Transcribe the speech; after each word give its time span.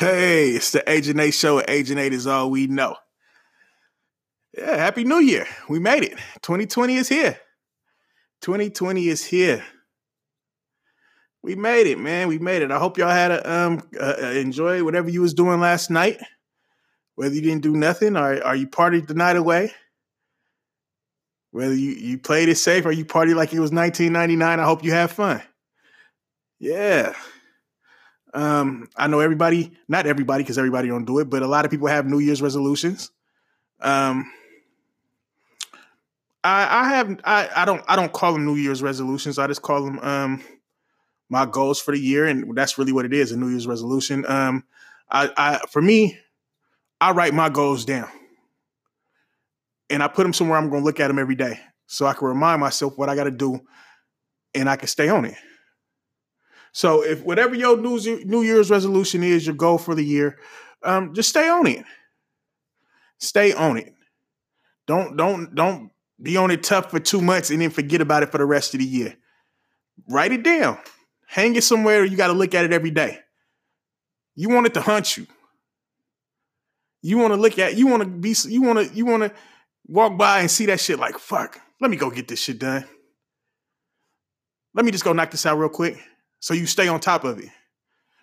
Hey, 0.00 0.52
it's 0.52 0.70
the 0.70 0.90
Agent 0.90 1.20
8 1.20 1.30
show. 1.30 1.62
Agent 1.68 2.00
8 2.00 2.14
is 2.14 2.26
all 2.26 2.50
we 2.50 2.66
know. 2.66 2.96
Yeah, 4.56 4.74
happy 4.76 5.04
new 5.04 5.18
year. 5.18 5.46
We 5.68 5.78
made 5.78 6.02
it. 6.02 6.18
2020 6.40 6.96
is 6.96 7.06
here. 7.06 7.38
2020 8.40 9.08
is 9.08 9.22
here. 9.22 9.62
We 11.42 11.54
made 11.54 11.86
it, 11.86 11.98
man. 11.98 12.28
We 12.28 12.38
made 12.38 12.62
it. 12.62 12.70
I 12.70 12.78
hope 12.78 12.96
y'all 12.96 13.10
had 13.10 13.30
a 13.30 13.52
um 13.52 13.82
enjoy 14.34 14.82
whatever 14.84 15.10
you 15.10 15.20
was 15.20 15.34
doing 15.34 15.60
last 15.60 15.90
night. 15.90 16.18
Whether 17.16 17.34
you 17.34 17.42
didn't 17.42 17.62
do 17.62 17.76
nothing 17.76 18.16
or 18.16 18.42
are 18.42 18.56
you 18.56 18.68
partied 18.68 19.06
the 19.06 19.12
night 19.12 19.36
away. 19.36 19.70
Whether 21.50 21.74
you 21.74 21.90
you 21.90 22.16
played 22.16 22.48
it 22.48 22.56
safe 22.56 22.86
or 22.86 22.92
you 22.92 23.04
party 23.04 23.34
like 23.34 23.52
it 23.52 23.60
was 23.60 23.70
1999, 23.70 24.60
I 24.60 24.64
hope 24.64 24.82
you 24.82 24.92
have 24.92 25.12
fun. 25.12 25.42
Yeah. 26.58 27.12
Um, 28.32 28.88
I 28.96 29.06
know 29.08 29.20
everybody, 29.20 29.72
not 29.88 30.06
everybody, 30.06 30.42
because 30.42 30.58
everybody 30.58 30.88
don't 30.88 31.04
do 31.04 31.18
it, 31.18 31.28
but 31.30 31.42
a 31.42 31.46
lot 31.46 31.64
of 31.64 31.70
people 31.70 31.88
have 31.88 32.06
New 32.06 32.20
Year's 32.20 32.40
resolutions. 32.42 33.10
Um, 33.80 34.30
I, 36.42 36.84
I 36.84 36.88
have 36.88 37.20
I, 37.24 37.48
I 37.56 37.64
don't 37.64 37.82
I 37.88 37.96
don't 37.96 38.12
call 38.12 38.32
them 38.32 38.46
New 38.46 38.56
Year's 38.56 38.82
resolutions. 38.82 39.38
I 39.38 39.46
just 39.46 39.62
call 39.62 39.84
them 39.84 39.98
um 39.98 40.42
my 41.28 41.46
goals 41.46 41.80
for 41.80 41.92
the 41.92 42.00
year, 42.00 42.26
and 42.26 42.56
that's 42.56 42.78
really 42.78 42.92
what 42.92 43.04
it 43.04 43.12
is—a 43.12 43.36
New 43.36 43.48
Year's 43.48 43.66
resolution. 43.66 44.24
Um, 44.26 44.64
I, 45.10 45.30
I 45.36 45.58
for 45.70 45.80
me, 45.80 46.18
I 47.00 47.12
write 47.12 47.34
my 47.34 47.48
goals 47.48 47.84
down, 47.84 48.08
and 49.88 50.02
I 50.02 50.08
put 50.08 50.24
them 50.24 50.32
somewhere 50.32 50.58
I'm 50.58 50.70
going 50.70 50.82
to 50.82 50.84
look 50.84 51.00
at 51.00 51.08
them 51.08 51.18
every 51.18 51.36
day, 51.36 51.60
so 51.86 52.06
I 52.06 52.14
can 52.14 52.28
remind 52.28 52.60
myself 52.60 52.96
what 52.96 53.08
I 53.08 53.14
got 53.14 53.24
to 53.24 53.30
do, 53.30 53.60
and 54.54 54.68
I 54.68 54.76
can 54.76 54.88
stay 54.88 55.08
on 55.08 55.24
it. 55.24 55.36
So 56.72 57.04
if 57.04 57.22
whatever 57.22 57.54
your 57.54 57.76
New, 57.76 58.42
Year's 58.42 58.70
resolution 58.70 59.22
is, 59.22 59.46
your 59.46 59.56
goal 59.56 59.78
for 59.78 59.94
the 59.94 60.04
year, 60.04 60.38
um, 60.82 61.14
just 61.14 61.28
stay 61.28 61.48
on 61.48 61.66
it. 61.66 61.84
Stay 63.18 63.52
on 63.52 63.76
it. 63.76 63.94
Don't 64.86 65.16
don't 65.16 65.54
don't 65.54 65.90
be 66.20 66.36
on 66.36 66.50
it 66.50 66.62
tough 66.62 66.90
for 66.90 66.98
two 66.98 67.20
months 67.20 67.50
and 67.50 67.60
then 67.60 67.70
forget 67.70 68.00
about 68.00 68.22
it 68.22 68.30
for 68.30 68.38
the 68.38 68.44
rest 68.44 68.74
of 68.74 68.80
the 68.80 68.86
year. 68.86 69.16
Write 70.08 70.32
it 70.32 70.42
down. 70.42 70.78
Hang 71.26 71.54
it 71.54 71.64
somewhere. 71.64 72.04
You 72.04 72.16
got 72.16 72.28
to 72.28 72.32
look 72.32 72.54
at 72.54 72.64
it 72.64 72.72
every 72.72 72.90
day. 72.90 73.18
You 74.34 74.48
want 74.48 74.66
it 74.66 74.74
to 74.74 74.80
hunt 74.80 75.16
you. 75.16 75.26
You 77.02 77.18
want 77.18 77.34
to 77.34 77.40
look 77.40 77.58
at. 77.58 77.76
You 77.76 77.86
want 77.86 78.02
to 78.02 78.08
be. 78.08 78.34
You 78.48 78.62
want 78.62 78.78
to. 78.78 78.94
You 78.94 79.06
want 79.06 79.24
to 79.24 79.32
walk 79.86 80.16
by 80.16 80.40
and 80.40 80.50
see 80.50 80.66
that 80.66 80.80
shit. 80.80 80.98
Like 80.98 81.18
fuck. 81.18 81.60
Let 81.80 81.90
me 81.90 81.96
go 81.96 82.10
get 82.10 82.28
this 82.28 82.40
shit 82.40 82.58
done. 82.58 82.84
Let 84.74 84.84
me 84.84 84.92
just 84.92 85.04
go 85.04 85.12
knock 85.12 85.30
this 85.30 85.46
out 85.46 85.58
real 85.58 85.68
quick 85.68 85.98
so 86.40 86.54
you 86.54 86.66
stay 86.66 86.88
on 86.88 87.00
top 87.00 87.24
of 87.24 87.38
it. 87.38 87.48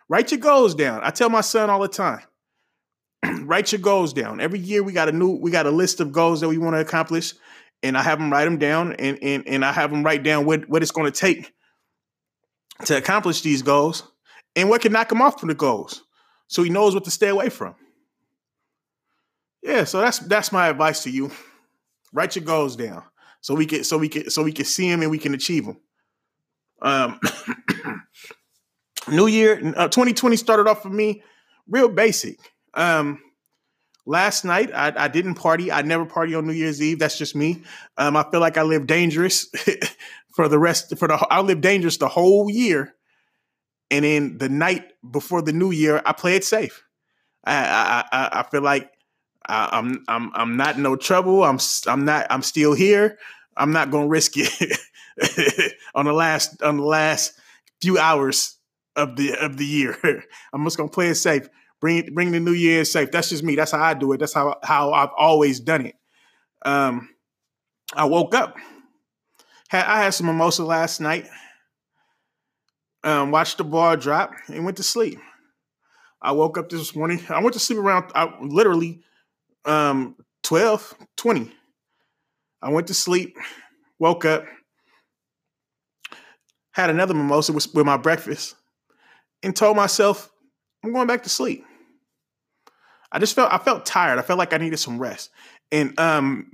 Write 0.09 0.31
your 0.31 0.39
goals 0.39 0.75
down. 0.75 1.01
I 1.03 1.11
tell 1.11 1.29
my 1.29 1.41
son 1.41 1.69
all 1.69 1.79
the 1.79 1.87
time. 1.87 2.21
write 3.45 3.71
your 3.71 3.81
goals 3.81 4.13
down. 4.13 4.39
Every 4.39 4.59
year 4.59 4.83
we 4.83 4.93
got 4.93 5.09
a 5.09 5.11
new 5.11 5.31
we 5.31 5.51
got 5.51 5.65
a 5.65 5.71
list 5.71 5.99
of 5.99 6.11
goals 6.11 6.41
that 6.41 6.49
we 6.49 6.57
want 6.57 6.75
to 6.75 6.79
accomplish 6.79 7.33
and 7.83 7.97
I 7.97 8.03
have 8.03 8.19
him 8.19 8.31
write 8.31 8.45
them 8.45 8.57
down 8.57 8.93
and 8.93 9.17
and 9.21 9.47
and 9.47 9.65
I 9.65 9.71
have 9.71 9.91
him 9.91 10.03
write 10.03 10.23
down 10.23 10.45
what 10.45 10.67
what 10.69 10.81
it's 10.81 10.91
going 10.91 11.11
to 11.11 11.17
take 11.17 11.53
to 12.85 12.97
accomplish 12.97 13.41
these 13.41 13.61
goals 13.61 14.03
and 14.55 14.69
what 14.69 14.81
can 14.81 14.91
knock 14.91 15.11
him 15.11 15.21
off 15.21 15.39
from 15.39 15.49
the 15.49 15.55
goals 15.55 16.03
so 16.47 16.63
he 16.63 16.69
knows 16.69 16.93
what 16.93 17.03
to 17.05 17.11
stay 17.11 17.27
away 17.27 17.49
from. 17.49 17.75
Yeah, 19.63 19.83
so 19.83 19.99
that's 19.99 20.19
that's 20.19 20.51
my 20.51 20.67
advice 20.67 21.03
to 21.03 21.09
you. 21.09 21.31
Write 22.13 22.35
your 22.35 22.45
goals 22.45 22.75
down 22.75 23.03
so 23.41 23.53
we 23.53 23.65
can 23.65 23.83
so 23.83 23.97
we 23.97 24.09
can 24.09 24.29
so 24.29 24.43
we 24.43 24.53
can 24.53 24.65
see 24.65 24.89
them 24.89 25.01
and 25.01 25.11
we 25.11 25.17
can 25.17 25.33
achieve 25.33 25.65
them. 25.65 25.77
Um 26.81 27.19
New 29.09 29.27
Year, 29.27 29.73
uh, 29.77 29.87
2020 29.87 30.35
started 30.35 30.67
off 30.67 30.81
for 30.81 30.89
me 30.89 31.23
real 31.67 31.89
basic. 31.89 32.39
Um, 32.73 33.19
last 34.05 34.45
night, 34.45 34.71
I, 34.73 34.93
I, 34.95 35.07
didn't 35.07 35.35
party. 35.35 35.71
I 35.71 35.81
never 35.81 36.05
party 36.05 36.35
on 36.35 36.45
New 36.45 36.53
Year's 36.53 36.81
Eve. 36.81 36.99
That's 36.99 37.17
just 37.17 37.35
me. 37.35 37.63
Um, 37.97 38.15
I 38.15 38.25
feel 38.29 38.39
like 38.39 38.57
I 38.57 38.63
live 38.63 38.87
dangerous 38.87 39.49
for 40.35 40.47
the 40.47 40.59
rest. 40.59 40.97
For 40.97 41.07
the 41.07 41.25
I 41.29 41.41
live 41.41 41.61
dangerous 41.61 41.97
the 41.97 42.07
whole 42.07 42.49
year, 42.49 42.95
and 43.89 44.03
then 44.03 44.37
the 44.37 44.49
night 44.49 44.91
before 45.09 45.41
the 45.41 45.53
New 45.53 45.71
Year, 45.71 46.01
I 46.05 46.13
play 46.13 46.35
it 46.35 46.43
safe. 46.43 46.83
I 47.45 48.03
I, 48.11 48.29
I 48.39 48.43
feel 48.43 48.61
like 48.61 48.91
I, 49.47 49.77
am 49.77 50.03
I'm 50.07 50.31
I'm 50.35 50.57
not 50.57 50.75
in 50.75 50.83
no 50.83 50.95
trouble. 50.95 51.43
I'm 51.43 51.59
I'm 51.87 52.05
not. 52.05 52.27
I'm 52.29 52.43
still 52.43 52.73
here. 52.73 53.17
I'm 53.55 53.71
not 53.71 53.89
gonna 53.89 54.07
risk 54.07 54.33
it 54.35 54.77
on 55.97 56.05
the 56.05 56.13
last 56.13 56.61
on 56.61 56.77
the 56.77 56.83
last 56.83 57.33
few 57.81 57.97
hours 57.97 58.57
of 58.95 59.17
the 59.17 59.33
of 59.43 59.57
the 59.57 59.65
year. 59.65 59.97
I'm 60.53 60.63
just 60.63 60.77
gonna 60.77 60.89
play 60.89 61.09
it 61.09 61.15
safe. 61.15 61.49
Bring 61.81 62.13
bring 62.13 62.31
the 62.31 62.39
new 62.39 62.53
year 62.53 62.85
safe. 62.85 63.11
That's 63.11 63.29
just 63.29 63.43
me. 63.43 63.55
That's 63.55 63.71
how 63.71 63.83
I 63.83 63.95
do 63.95 64.13
it. 64.13 64.19
That's 64.19 64.33
how 64.33 64.55
how 64.63 64.93
I've 64.93 65.09
always 65.17 65.59
done 65.59 65.87
it. 65.87 65.95
Um, 66.63 67.09
I 67.93 68.05
woke 68.05 68.35
up. 68.35 68.55
Had 69.69 69.85
I 69.85 70.03
had 70.03 70.13
some 70.13 70.27
mimosa 70.27 70.63
last 70.63 71.01
night. 71.01 71.27
Um, 73.03 73.31
watched 73.31 73.57
the 73.57 73.63
ball 73.63 73.95
drop 73.97 74.31
and 74.47 74.65
went 74.65 74.77
to 74.77 74.83
sleep. 74.83 75.19
I 76.21 76.31
woke 76.31 76.57
up 76.57 76.69
this 76.69 76.95
morning. 76.95 77.21
I 77.29 77.41
went 77.41 77.53
to 77.53 77.59
sleep 77.59 77.79
around 77.79 78.11
I, 78.15 78.33
literally 78.41 79.01
um 79.65 80.15
12, 80.43 80.95
20. 81.17 81.51
I 82.61 82.69
went 82.69 82.87
to 82.87 82.93
sleep, 82.93 83.37
woke 83.99 84.25
up, 84.25 84.45
had 86.77 86.91
another 86.91 87.15
mimosa 87.15 87.51
with, 87.51 87.73
with 87.73 87.87
my 87.87 87.97
breakfast 87.97 88.55
and 89.41 89.55
told 89.55 89.75
myself, 89.75 90.31
I'm 90.83 90.93
going 90.93 91.07
back 91.07 91.23
to 91.23 91.29
sleep. 91.29 91.65
I 93.11 93.17
just 93.17 93.33
felt 93.33 93.51
I 93.51 93.57
felt 93.57 93.83
tired. 93.83 94.19
I 94.19 94.21
felt 94.21 94.37
like 94.37 94.53
I 94.53 94.57
needed 94.57 94.77
some 94.77 94.99
rest. 94.99 95.31
And 95.71 95.99
um 95.99 96.51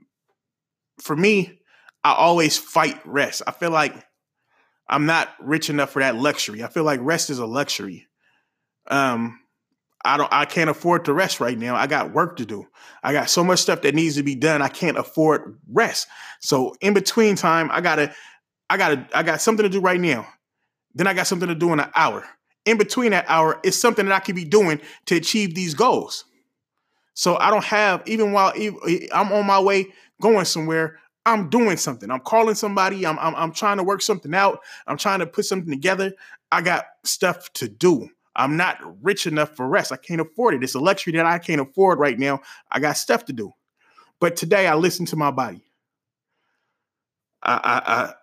for 1.01 1.13
me, 1.13 1.59
I 2.06 2.13
always 2.13 2.57
fight 2.57 3.01
rest. 3.06 3.41
I 3.45 3.51
feel 3.51 3.72
like 3.72 3.95
I'm 4.88 5.06
not 5.06 5.29
rich 5.41 5.69
enough 5.69 5.89
for 5.89 6.01
that 6.01 6.16
luxury. 6.16 6.63
I 6.63 6.67
feel 6.67 6.85
like 6.85 7.01
rest 7.03 7.29
is 7.29 7.40
a 7.40 7.45
luxury. 7.45 8.07
Um 8.88 9.41
I 10.05 10.16
don't 10.16 10.31
I 10.31 10.45
can't 10.45 10.69
afford 10.69 11.03
to 11.05 11.13
rest 11.13 11.41
right 11.41 11.57
now. 11.57 11.75
I 11.75 11.88
got 11.88 12.13
work 12.13 12.38
to 12.38 12.45
do. 12.45 12.66
I 13.03 13.11
got 13.11 13.29
so 13.29 13.44
much 13.44 13.59
stuff 13.59 13.81
that 13.81 13.94
needs 13.94 14.16
to 14.16 14.23
be 14.23 14.35
done. 14.35 14.61
I 14.61 14.69
can't 14.69 14.97
afford 14.97 15.59
rest. 15.69 16.07
So 16.40 16.75
in 16.79 16.94
between 16.94 17.35
time, 17.35 17.69
I 17.73 17.81
got 17.81 17.95
to 17.95 18.13
I 18.69 18.78
got 18.78 19.16
I 19.16 19.24
got 19.24 19.41
something 19.41 19.63
to 19.63 19.69
do 19.69 19.79
right 19.79 20.00
now. 20.00 20.28
Then 20.96 21.07
I 21.07 21.13
got 21.13 21.28
something 21.28 21.50
to 21.50 21.56
do 21.56 21.74
in 21.74 21.79
an 21.79 21.90
hour 21.96 22.24
in 22.66 22.78
between 22.78 23.12
that 23.12 23.25
hour 23.28 23.59
is 23.63 23.79
something 23.79 24.06
that 24.06 24.13
I 24.13 24.19
could 24.19 24.35
be 24.35 24.46
doing 24.46 24.79
to 25.06 25.16
achieve 25.16 25.56
these 25.56 25.74
goals. 25.74 26.25
So 27.13 27.38
I 27.38 27.50
don't 27.50 27.63
have, 27.63 28.02
even 28.07 28.31
while 28.31 28.53
I'm 29.13 29.31
on 29.31 29.46
my 29.46 29.59
way 29.59 29.88
going 30.22 30.46
somewhere, 30.46 31.00
I'm 31.25 31.50
doing 31.50 31.78
something. 31.78 32.09
I'm 32.09 32.19
calling 32.22 32.56
somebody. 32.56 33.06
I'm, 33.06 33.19
I'm, 33.19 33.35
I'm 33.35 33.52
trying 33.52 33.78
to 33.78 33.84
work 33.84 34.02
something 34.02 34.34
out. 34.34 34.59
I'm 34.88 34.97
trying 34.97 35.19
to 35.19 35.28
put 35.28 35.46
something 35.46 35.69
together. 35.69 36.13
I 36.52 36.62
got 36.62 36.85
stuff 37.03 37.52
to 37.53 37.68
do. 37.68 38.09
I'm 38.35 38.57
not 38.57 38.78
rich 39.03 39.28
enough 39.28 39.56
for 39.56 39.68
rest. 39.68 39.91
I 39.91 39.97
can't 39.97 40.19
afford 40.19 40.56
it. 40.56 40.63
It's 40.63 40.75
a 40.75 40.79
luxury 40.79 41.13
that 41.13 41.25
I 41.25 41.38
can't 41.38 41.62
afford 41.62 42.00
right 42.00 42.18
now. 42.18 42.41
I 42.72 42.79
got 42.79 42.97
stuff 42.97 43.25
to 43.25 43.34
do. 43.34 43.52
But 44.19 44.35
today 44.35 44.68
I 44.68 44.75
listened 44.75 45.09
to 45.09 45.16
my 45.16 45.31
body. 45.31 45.62
I 47.44 47.81
I, 47.85 48.13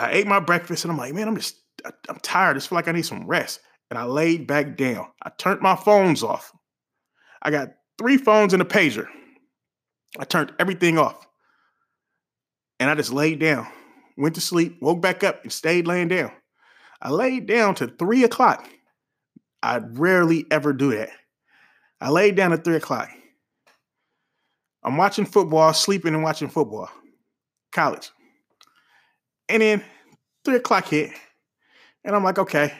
I 0.00 0.12
ate 0.12 0.26
my 0.26 0.40
breakfast 0.40 0.84
and 0.84 0.90
I'm 0.90 0.96
like, 0.96 1.12
man, 1.12 1.28
I'm 1.28 1.36
just 1.36 1.56
I'm 2.08 2.18
tired. 2.22 2.52
I 2.52 2.54
just 2.54 2.70
feel 2.70 2.76
like 2.76 2.88
I 2.88 2.92
need 2.92 3.04
some 3.04 3.26
rest 3.26 3.60
and 3.90 3.98
I 3.98 4.04
laid 4.04 4.46
back 4.46 4.76
down. 4.76 5.06
I 5.22 5.30
turned 5.36 5.60
my 5.60 5.76
phones 5.76 6.22
off. 6.22 6.52
I 7.42 7.50
got 7.50 7.74
three 7.98 8.16
phones 8.16 8.54
and 8.54 8.62
a 8.62 8.64
pager. 8.64 9.06
I 10.18 10.24
turned 10.24 10.52
everything 10.58 10.98
off. 10.98 11.26
And 12.78 12.88
I 12.88 12.94
just 12.94 13.12
laid 13.12 13.40
down, 13.40 13.66
went 14.16 14.36
to 14.36 14.40
sleep, 14.40 14.78
woke 14.80 15.02
back 15.02 15.22
up, 15.22 15.42
and 15.42 15.52
stayed 15.52 15.86
laying 15.86 16.08
down. 16.08 16.32
I 17.02 17.10
laid 17.10 17.46
down 17.46 17.74
to 17.76 17.88
three 17.88 18.24
o'clock. 18.24 18.66
I 19.62 19.78
rarely 19.78 20.46
ever 20.50 20.72
do 20.72 20.92
that. 20.96 21.10
I 22.00 22.08
laid 22.08 22.36
down 22.36 22.54
at 22.54 22.64
three 22.64 22.76
o'clock. 22.76 23.10
I'm 24.82 24.96
watching 24.96 25.26
football, 25.26 25.74
sleeping 25.74 26.14
and 26.14 26.22
watching 26.22 26.48
football, 26.48 26.88
college. 27.70 28.10
And 29.50 29.62
then 29.62 29.84
three 30.44 30.56
o'clock 30.56 30.86
hit, 30.86 31.10
and 32.04 32.14
I'm 32.14 32.24
like, 32.24 32.38
okay, 32.38 32.72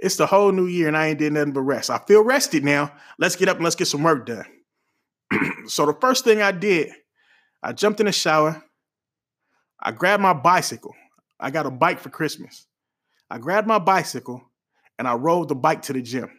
it's 0.00 0.16
the 0.16 0.26
whole 0.26 0.50
new 0.50 0.66
year 0.66 0.88
and 0.88 0.96
I 0.96 1.08
ain't 1.08 1.18
did 1.18 1.32
nothing 1.32 1.52
but 1.52 1.60
rest. 1.60 1.90
I 1.90 1.98
feel 1.98 2.24
rested 2.24 2.64
now. 2.64 2.92
Let's 3.18 3.36
get 3.36 3.48
up 3.48 3.56
and 3.56 3.64
let's 3.64 3.76
get 3.76 3.86
some 3.86 4.02
work 4.02 4.26
done. 4.26 4.46
so 5.66 5.86
the 5.86 5.94
first 6.00 6.24
thing 6.24 6.40
I 6.40 6.52
did, 6.52 6.90
I 7.62 7.72
jumped 7.72 8.00
in 8.00 8.06
the 8.06 8.12
shower. 8.12 8.62
I 9.78 9.92
grabbed 9.92 10.22
my 10.22 10.32
bicycle. 10.32 10.94
I 11.38 11.50
got 11.50 11.66
a 11.66 11.70
bike 11.70 12.00
for 12.00 12.10
Christmas. 12.10 12.66
I 13.30 13.38
grabbed 13.38 13.68
my 13.68 13.78
bicycle 13.78 14.42
and 14.98 15.06
I 15.06 15.14
rode 15.14 15.48
the 15.48 15.54
bike 15.54 15.82
to 15.82 15.92
the 15.92 16.02
gym. 16.02 16.30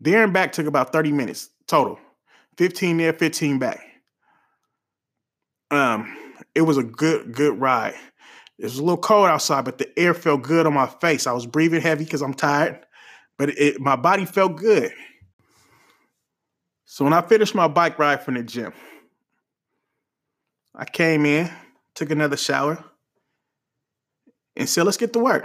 There 0.00 0.24
and 0.24 0.32
back 0.32 0.52
took 0.52 0.66
about 0.66 0.92
30 0.92 1.12
minutes 1.12 1.50
total. 1.66 1.98
15 2.58 2.96
there, 2.96 3.12
15 3.12 3.58
back. 3.58 3.80
Um, 5.72 6.14
it 6.54 6.60
was 6.60 6.76
a 6.76 6.82
good, 6.82 7.32
good 7.32 7.58
ride. 7.58 7.94
It 8.58 8.64
was 8.64 8.78
a 8.78 8.82
little 8.82 8.98
cold 8.98 9.26
outside, 9.26 9.64
but 9.64 9.78
the 9.78 9.98
air 9.98 10.14
felt 10.14 10.42
good 10.42 10.66
on 10.66 10.74
my 10.74 10.86
face. 10.86 11.26
I 11.26 11.32
was 11.32 11.46
breathing 11.46 11.80
heavy 11.80 12.04
because 12.04 12.22
I'm 12.22 12.34
tired. 12.34 12.84
but 13.38 13.48
it, 13.58 13.80
my 13.80 13.96
body 13.96 14.24
felt 14.24 14.56
good. 14.56 14.92
So 16.84 17.04
when 17.04 17.12
I 17.12 17.22
finished 17.22 17.54
my 17.54 17.68
bike 17.68 17.98
ride 17.98 18.22
from 18.22 18.34
the 18.34 18.42
gym, 18.42 18.72
I 20.74 20.84
came 20.84 21.26
in, 21.26 21.50
took 21.94 22.10
another 22.10 22.36
shower, 22.36 22.84
and 24.54 24.68
said, 24.68 24.84
let's 24.84 24.98
get 24.98 25.12
to 25.14 25.18
work. 25.18 25.44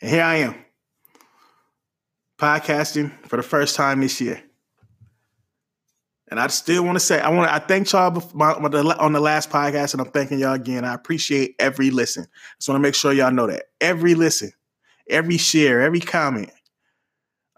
And 0.00 0.10
here 0.10 0.22
I 0.22 0.36
am, 0.36 0.54
podcasting 2.40 3.12
for 3.26 3.36
the 3.36 3.42
first 3.42 3.74
time 3.74 4.00
this 4.00 4.20
year. 4.20 4.42
And 6.30 6.38
I 6.38 6.46
still 6.48 6.84
want 6.84 6.96
to 6.96 7.00
say, 7.00 7.20
I 7.20 7.30
want 7.30 7.48
to, 7.48 7.54
I 7.54 7.58
thank 7.58 7.90
y'all 7.90 8.22
on 8.40 9.12
the 9.12 9.20
last 9.20 9.50
podcast, 9.50 9.94
and 9.94 10.02
I'm 10.02 10.10
thanking 10.10 10.38
y'all 10.38 10.52
again. 10.52 10.84
I 10.84 10.92
appreciate 10.92 11.54
every 11.58 11.90
listen. 11.90 12.26
Just 12.58 12.68
want 12.68 12.76
to 12.76 12.82
make 12.82 12.94
sure 12.94 13.12
y'all 13.12 13.30
know 13.30 13.46
that 13.46 13.64
every 13.80 14.14
listen, 14.14 14.52
every 15.08 15.38
share, 15.38 15.80
every 15.80 16.00
comment, 16.00 16.50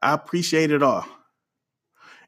I 0.03 0.15
appreciate 0.15 0.71
it 0.71 0.83
all. 0.83 1.05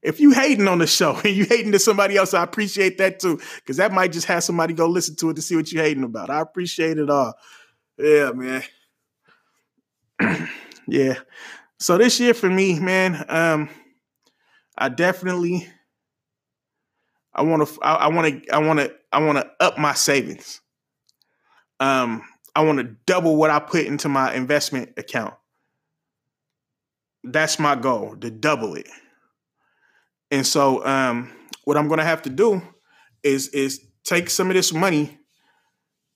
If 0.02 0.18
you 0.18 0.32
hating 0.32 0.66
on 0.66 0.78
the 0.78 0.86
show 0.88 1.14
and 1.24 1.34
you 1.34 1.44
hating 1.44 1.72
to 1.72 1.78
somebody 1.78 2.16
else, 2.16 2.34
I 2.34 2.42
appreciate 2.42 2.98
that 2.98 3.20
too, 3.20 3.40
because 3.56 3.76
that 3.76 3.92
might 3.92 4.10
just 4.10 4.26
have 4.26 4.42
somebody 4.42 4.74
go 4.74 4.88
listen 4.88 5.14
to 5.16 5.30
it 5.30 5.34
to 5.34 5.42
see 5.42 5.54
what 5.54 5.70
you 5.70 5.80
hating 5.80 6.02
about. 6.02 6.28
I 6.28 6.40
appreciate 6.40 6.98
it 6.98 7.08
all. 7.08 7.34
Yeah, 7.98 8.32
man. 8.32 8.62
yeah. 10.88 11.14
So 11.78 11.98
this 11.98 12.18
year 12.18 12.34
for 12.34 12.50
me, 12.50 12.80
man, 12.80 13.24
um, 13.28 13.68
I 14.76 14.88
definitely 14.88 15.68
I 17.34 17.42
want 17.42 17.66
to 17.66 17.80
I 17.82 18.08
want 18.08 18.44
to 18.44 18.54
I 18.54 18.58
want 18.58 18.78
to 18.80 18.94
I 19.12 19.20
want 19.20 19.38
to 19.38 19.50
up 19.60 19.78
my 19.78 19.94
savings. 19.94 20.60
Um, 21.80 22.22
I 22.54 22.62
want 22.62 22.78
to 22.78 22.96
double 23.06 23.36
what 23.36 23.50
I 23.50 23.58
put 23.58 23.86
into 23.86 24.08
my 24.08 24.34
investment 24.34 24.90
account. 24.96 25.34
That's 27.24 27.58
my 27.58 27.74
goal 27.74 28.16
to 28.20 28.30
double 28.30 28.74
it. 28.74 28.88
And 30.30 30.46
so, 30.46 30.84
um, 30.84 31.30
what 31.64 31.76
I'm 31.76 31.88
going 31.88 31.98
to 31.98 32.04
have 32.04 32.22
to 32.22 32.30
do 32.30 32.62
is 33.22 33.48
is 33.48 33.80
take 34.04 34.28
some 34.28 34.48
of 34.48 34.54
this 34.54 34.72
money 34.72 35.18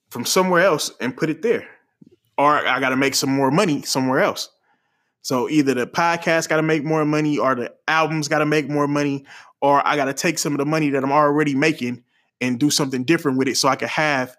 from 0.09 0.25
somewhere 0.25 0.63
else 0.63 0.91
and 0.99 1.15
put 1.15 1.29
it 1.29 1.41
there, 1.41 1.67
or 2.37 2.67
I 2.67 2.79
got 2.79 2.89
to 2.89 2.95
make 2.95 3.15
some 3.15 3.29
more 3.29 3.51
money 3.51 3.81
somewhere 3.81 4.19
else. 4.19 4.49
So 5.27 5.49
either 5.49 5.73
the 5.73 5.85
podcast 5.85 6.47
got 6.47 6.55
to 6.55 6.61
make 6.61 6.85
more 6.85 7.03
money, 7.03 7.37
or 7.37 7.53
the 7.53 7.73
albums 7.85 8.29
got 8.29 8.39
to 8.39 8.45
make 8.45 8.69
more 8.69 8.87
money, 8.87 9.25
or 9.59 9.85
I 9.85 9.97
got 9.97 10.05
to 10.05 10.13
take 10.13 10.39
some 10.39 10.53
of 10.53 10.57
the 10.57 10.65
money 10.65 10.91
that 10.91 11.03
I'm 11.03 11.11
already 11.11 11.53
making 11.53 12.05
and 12.39 12.57
do 12.57 12.69
something 12.69 13.03
different 13.03 13.37
with 13.37 13.49
it 13.49 13.57
so 13.57 13.67
I 13.67 13.75
can 13.75 13.89
have 13.89 14.37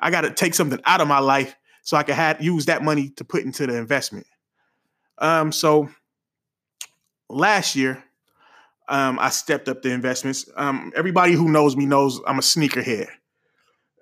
I 0.00 0.10
got 0.10 0.22
to 0.22 0.32
take 0.32 0.54
something 0.54 0.80
out 0.86 1.02
of 1.02 1.06
my 1.06 1.18
life 1.18 1.54
so 1.82 1.98
I 1.98 2.02
can 2.02 2.14
have 2.14 2.40
use 2.40 2.64
that 2.64 2.82
money 2.82 3.10
to 3.16 3.24
put 3.24 3.44
into 3.44 3.66
the 3.66 3.76
investment. 3.76 4.26
Um 5.18 5.52
so 5.52 5.90
last 7.28 7.76
year 7.76 8.02
um 8.88 9.18
I 9.18 9.28
stepped 9.28 9.68
up 9.68 9.82
the 9.82 9.90
investments. 9.90 10.48
Um 10.56 10.94
everybody 10.96 11.34
who 11.34 11.50
knows 11.50 11.76
me 11.76 11.84
knows 11.84 12.22
I'm 12.26 12.38
a 12.38 12.42
sneakerhead. 12.42 13.08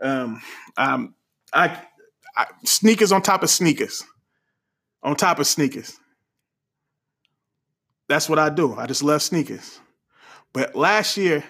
Um 0.01 0.41
um 0.77 1.17
I, 1.53 1.77
I 2.37 2.47
sneakers 2.65 3.11
on 3.11 3.21
top 3.21 3.43
of 3.43 3.51
sneakers. 3.51 4.05
On 5.03 5.17
top 5.17 5.41
of 5.41 5.49
sneakers. 5.49 5.99
That's 8.11 8.29
what 8.29 8.41
I 8.41 8.49
do. 8.49 8.75
I 8.75 8.89
just 8.89 9.05
love 9.05 9.23
sneakers. 9.23 9.79
But 10.53 10.75
last 10.75 11.17
year, 11.17 11.45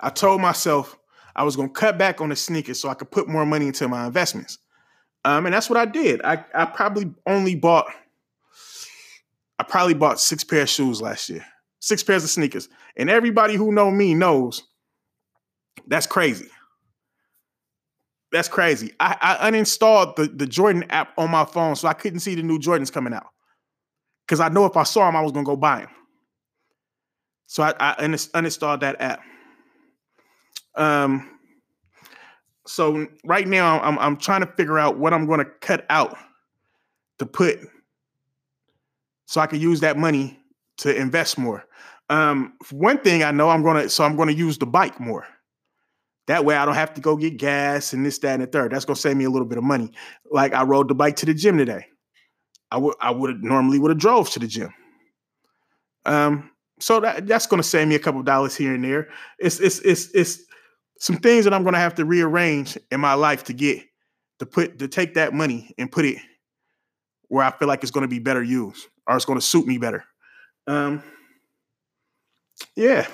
I 0.00 0.08
told 0.08 0.40
myself 0.40 0.98
I 1.36 1.42
was 1.42 1.56
going 1.56 1.68
to 1.68 1.74
cut 1.74 1.98
back 1.98 2.22
on 2.22 2.30
the 2.30 2.36
sneakers 2.36 2.80
so 2.80 2.88
I 2.88 2.94
could 2.94 3.10
put 3.10 3.28
more 3.28 3.44
money 3.44 3.66
into 3.66 3.86
my 3.86 4.06
investments. 4.06 4.56
Um, 5.26 5.44
and 5.44 5.54
that's 5.54 5.68
what 5.68 5.78
I 5.78 5.84
did. 5.84 6.22
I, 6.22 6.42
I 6.54 6.64
probably 6.64 7.12
only 7.26 7.54
bought, 7.54 7.92
I 9.58 9.64
probably 9.64 9.92
bought 9.92 10.18
six 10.18 10.42
pair 10.42 10.62
of 10.62 10.70
shoes 10.70 11.02
last 11.02 11.28
year, 11.28 11.44
six 11.80 12.02
pairs 12.02 12.24
of 12.24 12.30
sneakers. 12.30 12.70
And 12.96 13.10
everybody 13.10 13.56
who 13.56 13.70
know 13.70 13.90
me 13.90 14.14
knows 14.14 14.62
that's 15.86 16.06
crazy. 16.06 16.48
That's 18.32 18.48
crazy. 18.48 18.94
I, 18.98 19.18
I 19.20 19.50
uninstalled 19.50 20.16
the, 20.16 20.28
the 20.28 20.46
Jordan 20.46 20.84
app 20.88 21.12
on 21.18 21.30
my 21.30 21.44
phone 21.44 21.76
so 21.76 21.88
I 21.88 21.92
couldn't 21.92 22.20
see 22.20 22.36
the 22.36 22.42
new 22.42 22.58
Jordans 22.58 22.90
coming 22.90 23.12
out. 23.12 23.26
Because 24.30 24.38
I 24.38 24.48
know 24.48 24.64
if 24.64 24.76
I 24.76 24.84
saw 24.84 25.08
him, 25.08 25.16
I 25.16 25.22
was 25.22 25.32
to 25.44 25.50
go 25.50 25.56
buy 25.56 25.80
him. 25.80 25.88
So 27.48 27.64
I, 27.64 27.74
I 27.80 27.94
uninstalled 27.98 28.78
that 28.78 29.00
app. 29.00 29.20
Um, 30.76 31.36
so 32.64 33.08
right 33.24 33.48
now 33.48 33.80
I'm 33.80 33.98
I'm 33.98 34.16
trying 34.16 34.42
to 34.42 34.46
figure 34.46 34.78
out 34.78 34.96
what 34.98 35.12
I'm 35.12 35.26
to 35.40 35.50
cut 35.60 35.84
out 35.90 36.16
to 37.18 37.26
put 37.26 37.58
so 39.26 39.40
I 39.40 39.48
can 39.48 39.58
use 39.58 39.80
that 39.80 39.98
money 39.98 40.38
to 40.76 40.94
invest 40.94 41.36
more. 41.36 41.64
Um, 42.08 42.52
one 42.70 42.98
thing 42.98 43.24
I 43.24 43.32
know 43.32 43.50
I'm 43.50 43.64
gonna 43.64 43.88
so 43.88 44.04
I'm 44.04 44.14
gonna 44.14 44.30
use 44.30 44.58
the 44.58 44.66
bike 44.66 45.00
more. 45.00 45.26
That 46.28 46.44
way 46.44 46.54
I 46.54 46.64
don't 46.64 46.74
have 46.74 46.94
to 46.94 47.00
go 47.00 47.16
get 47.16 47.36
gas 47.36 47.92
and 47.92 48.06
this, 48.06 48.18
that, 48.18 48.34
and 48.34 48.44
the 48.44 48.46
third. 48.46 48.70
That's 48.70 48.84
gonna 48.84 48.94
save 48.94 49.16
me 49.16 49.24
a 49.24 49.30
little 49.30 49.48
bit 49.48 49.58
of 49.58 49.64
money. 49.64 49.90
Like 50.30 50.54
I 50.54 50.62
rode 50.62 50.86
the 50.86 50.94
bike 50.94 51.16
to 51.16 51.26
the 51.26 51.34
gym 51.34 51.58
today. 51.58 51.86
I 52.70 52.78
would 52.78 52.94
I 53.00 53.10
would 53.10 53.42
normally 53.42 53.78
would 53.78 53.90
have 53.90 53.98
drove 53.98 54.30
to 54.30 54.38
the 54.38 54.46
gym. 54.46 54.72
Um, 56.06 56.50
so 56.78 57.00
that 57.00 57.26
that's 57.26 57.46
going 57.46 57.62
to 57.62 57.68
save 57.68 57.88
me 57.88 57.94
a 57.94 57.98
couple 57.98 58.22
dollars 58.22 58.56
here 58.56 58.74
and 58.74 58.84
there. 58.84 59.08
It's 59.38 59.60
it's 59.60 59.80
it's 59.80 60.10
it's 60.14 60.42
some 60.98 61.16
things 61.16 61.44
that 61.44 61.54
I'm 61.54 61.62
going 61.62 61.74
to 61.74 61.80
have 61.80 61.94
to 61.96 62.04
rearrange 62.04 62.78
in 62.90 63.00
my 63.00 63.14
life 63.14 63.44
to 63.44 63.52
get 63.52 63.82
to 64.38 64.46
put 64.46 64.78
to 64.78 64.88
take 64.88 65.14
that 65.14 65.34
money 65.34 65.74
and 65.78 65.90
put 65.90 66.04
it 66.04 66.18
where 67.28 67.44
I 67.44 67.50
feel 67.52 67.68
like 67.68 67.82
it's 67.82 67.92
going 67.92 68.02
to 68.02 68.08
be 68.08 68.18
better 68.18 68.42
used 68.42 68.86
or 69.06 69.16
it's 69.16 69.24
going 69.24 69.38
to 69.38 69.44
suit 69.44 69.66
me 69.66 69.78
better. 69.78 70.04
Um, 70.66 71.02
yeah. 72.74 73.06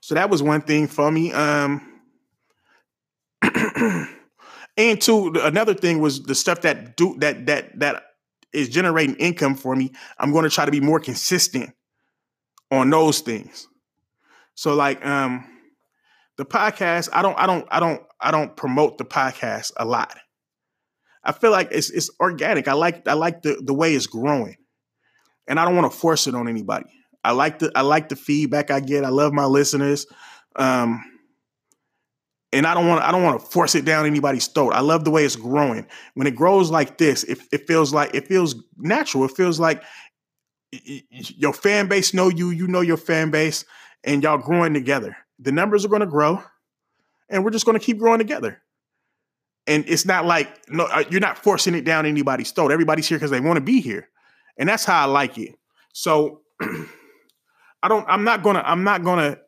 So 0.00 0.14
that 0.14 0.30
was 0.30 0.42
one 0.42 0.60
thing 0.62 0.88
for 0.88 1.10
me. 1.10 1.32
Um, 1.32 2.00
and 4.80 5.00
two, 5.00 5.32
another 5.42 5.74
thing 5.74 6.00
was 6.00 6.22
the 6.22 6.34
stuff 6.34 6.62
that 6.62 6.96
do 6.96 7.16
that 7.18 7.46
that 7.46 7.78
that 7.78 8.04
is 8.52 8.68
generating 8.68 9.16
income 9.16 9.54
for 9.54 9.76
me. 9.76 9.92
I'm 10.18 10.32
going 10.32 10.44
to 10.44 10.50
try 10.50 10.64
to 10.64 10.70
be 10.70 10.80
more 10.80 11.00
consistent 11.00 11.70
on 12.70 12.90
those 12.90 13.20
things. 13.20 13.68
So 14.54 14.74
like 14.74 15.04
um 15.04 15.46
the 16.36 16.44
podcast, 16.44 17.08
I 17.12 17.22
don't 17.22 17.38
I 17.38 17.46
don't 17.46 17.66
I 17.70 17.80
don't 17.80 18.02
I 18.20 18.30
don't 18.30 18.56
promote 18.56 18.98
the 18.98 19.04
podcast 19.04 19.72
a 19.76 19.84
lot. 19.84 20.16
I 21.22 21.32
feel 21.32 21.50
like 21.50 21.68
it's 21.70 21.90
it's 21.90 22.10
organic. 22.20 22.68
I 22.68 22.72
like 22.74 23.06
I 23.06 23.14
like 23.14 23.42
the 23.42 23.60
the 23.64 23.74
way 23.74 23.94
it's 23.94 24.06
growing. 24.06 24.56
And 25.48 25.58
I 25.58 25.64
don't 25.64 25.76
want 25.76 25.90
to 25.90 25.98
force 25.98 26.26
it 26.26 26.34
on 26.34 26.48
anybody. 26.48 26.86
I 27.24 27.32
like 27.32 27.58
the 27.58 27.72
I 27.74 27.82
like 27.82 28.08
the 28.08 28.16
feedback 28.16 28.70
I 28.70 28.80
get. 28.80 29.04
I 29.04 29.08
love 29.08 29.32
my 29.32 29.46
listeners. 29.46 30.06
Um 30.56 31.04
and 32.52 32.66
I 32.66 32.74
don't 32.74 32.88
want 32.88 33.02
I 33.02 33.12
don't 33.12 33.22
want 33.22 33.40
to 33.40 33.46
force 33.46 33.74
it 33.74 33.84
down 33.84 34.06
anybody's 34.06 34.46
throat. 34.46 34.70
I 34.70 34.80
love 34.80 35.04
the 35.04 35.10
way 35.10 35.24
it's 35.24 35.36
growing. 35.36 35.86
When 36.14 36.26
it 36.26 36.34
grows 36.34 36.70
like 36.70 36.98
this, 36.98 37.24
it, 37.24 37.38
it 37.52 37.66
feels 37.66 37.94
like 37.94 38.14
it 38.14 38.26
feels 38.26 38.56
natural. 38.76 39.24
It 39.24 39.32
feels 39.32 39.60
like 39.60 39.82
your 40.72 41.52
fan 41.52 41.88
base 41.88 42.14
know 42.14 42.28
you, 42.28 42.50
you 42.50 42.66
know 42.66 42.80
your 42.80 42.96
fan 42.96 43.30
base, 43.30 43.64
and 44.04 44.22
y'all 44.22 44.38
growing 44.38 44.74
together. 44.74 45.16
The 45.38 45.52
numbers 45.52 45.84
are 45.84 45.88
going 45.88 46.00
to 46.00 46.06
grow, 46.06 46.42
and 47.28 47.44
we're 47.44 47.50
just 47.50 47.66
going 47.66 47.78
to 47.78 47.84
keep 47.84 47.98
growing 47.98 48.18
together. 48.18 48.62
And 49.66 49.84
it's 49.86 50.04
not 50.04 50.26
like 50.26 50.68
no, 50.68 50.84
uh, 50.86 51.04
you're 51.10 51.20
not 51.20 51.38
forcing 51.38 51.74
it 51.74 51.84
down 51.84 52.06
anybody's 52.06 52.50
throat. 52.50 52.72
Everybody's 52.72 53.06
here 53.06 53.18
because 53.18 53.30
they 53.30 53.40
want 53.40 53.56
to 53.58 53.60
be 53.60 53.80
here, 53.80 54.08
and 54.58 54.68
that's 54.68 54.84
how 54.84 55.02
I 55.02 55.04
like 55.04 55.38
it. 55.38 55.54
So 55.92 56.42
I 57.82 57.88
don't. 57.88 58.06
I'm 58.08 58.24
not 58.24 58.42
gonna. 58.42 58.62
I'm 58.64 58.84
not 58.84 59.04
gonna 59.04 59.38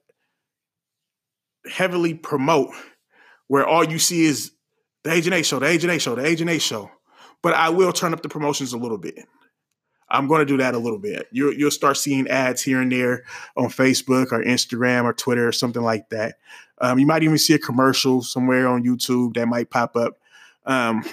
heavily 1.66 2.14
promote 2.14 2.70
where 3.52 3.66
all 3.66 3.84
you 3.84 3.98
see 3.98 4.24
is 4.24 4.52
the 5.02 5.12
Agent 5.12 5.34
8 5.34 5.44
show, 5.44 5.58
the 5.58 5.66
Agent 5.66 5.92
8 5.92 6.00
show, 6.00 6.14
the 6.14 6.24
Agent 6.24 6.48
8 6.48 6.62
show. 6.62 6.90
But 7.42 7.52
I 7.52 7.68
will 7.68 7.92
turn 7.92 8.14
up 8.14 8.22
the 8.22 8.30
promotions 8.30 8.72
a 8.72 8.78
little 8.78 8.96
bit. 8.96 9.26
I'm 10.08 10.26
going 10.26 10.38
to 10.38 10.46
do 10.46 10.56
that 10.56 10.74
a 10.74 10.78
little 10.78 10.98
bit. 10.98 11.28
You, 11.32 11.52
you'll 11.52 11.70
start 11.70 11.98
seeing 11.98 12.26
ads 12.28 12.62
here 12.62 12.80
and 12.80 12.90
there 12.90 13.24
on 13.54 13.66
Facebook 13.66 14.32
or 14.32 14.42
Instagram 14.42 15.04
or 15.04 15.12
Twitter 15.12 15.46
or 15.46 15.52
something 15.52 15.82
like 15.82 16.08
that. 16.08 16.36
Um, 16.78 16.98
you 16.98 17.04
might 17.04 17.24
even 17.24 17.36
see 17.36 17.52
a 17.52 17.58
commercial 17.58 18.22
somewhere 18.22 18.66
on 18.66 18.84
YouTube 18.84 19.34
that 19.34 19.44
might 19.44 19.68
pop 19.68 19.96
up. 19.96 20.16
Um, 20.64 21.04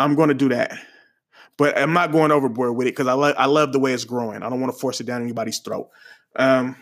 I'm 0.00 0.16
going 0.16 0.30
to 0.30 0.34
do 0.34 0.48
that, 0.48 0.76
but 1.56 1.78
I'm 1.78 1.92
not 1.92 2.10
going 2.10 2.32
overboard 2.32 2.74
with 2.74 2.88
it 2.88 2.96
because 2.96 3.06
I 3.06 3.12
love 3.12 3.36
I 3.38 3.46
love 3.46 3.72
the 3.72 3.78
way 3.78 3.92
it's 3.92 4.04
growing. 4.04 4.42
I 4.42 4.50
don't 4.50 4.60
want 4.60 4.72
to 4.72 4.78
force 4.80 5.00
it 5.00 5.04
down 5.04 5.22
anybody's 5.22 5.60
throat. 5.60 5.88
Um, 6.34 6.74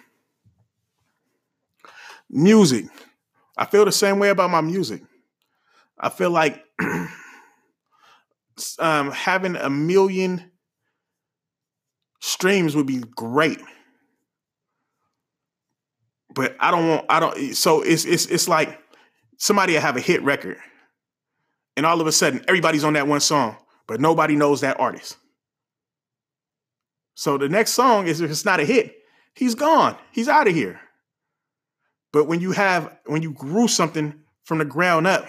music, 2.31 2.87
I 3.59 3.65
feel 3.65 3.85
the 3.85 3.93
same 3.93 4.21
way 4.21 4.29
about 4.29 4.51
my 4.51 4.61
music. 4.61 5.03
I 5.99 6.11
feel 6.11 6.31
like 6.31 6.65
um, 8.79 9.11
having 9.11 9.57
a 9.57 9.69
million 9.69 10.53
streams 12.21 12.77
would 12.77 12.87
be 12.87 12.99
great. 13.17 13.61
But 16.33 16.55
I 16.61 16.71
don't 16.71 16.89
want 16.89 17.07
I 17.09 17.19
don't 17.19 17.55
so 17.55 17.83
it's 17.83 18.05
it's 18.05 18.27
it's 18.27 18.47
like 18.47 18.81
somebody 19.39 19.75
have 19.75 19.97
a 19.97 20.01
hit 20.01 20.23
record 20.23 20.59
and 21.77 21.85
all 21.85 22.01
of 22.01 22.07
a 22.07 22.13
sudden 22.13 22.45
everybody's 22.47 22.85
on 22.85 22.93
that 22.93 23.09
one 23.09 23.21
song, 23.21 23.57
but 23.89 24.01
nobody 24.01 24.37
knows 24.37 24.61
that 24.61 24.79
artist. 24.79 25.17
So 27.15 27.39
the 27.39 27.49
next 27.49 27.73
song 27.73 28.07
is 28.07 28.21
if 28.21 28.31
it's 28.31 28.45
not 28.45 28.61
a 28.61 28.65
hit, 28.65 28.95
he's 29.35 29.57
gone. 29.57 29.97
He's 30.13 30.29
out 30.29 30.47
of 30.47 30.55
here. 30.55 30.81
But 32.19 32.27
when 32.27 32.41
you 32.41 32.51
have 32.51 32.99
when 33.07 33.23
you 33.23 33.33
grew 33.33 33.69
something 33.69 34.13
from 34.43 34.59
the 34.59 34.65
ground 34.65 35.07
up, 35.07 35.25